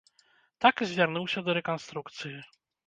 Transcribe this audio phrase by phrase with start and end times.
[0.65, 2.37] Так і звярнуўся да рэканструкцыі.